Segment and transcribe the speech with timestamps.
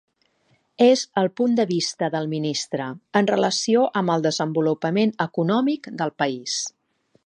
[0.85, 2.89] Es el punt de vista del ministre,
[3.23, 6.63] en relació amb el desenvolupament econòmic del país.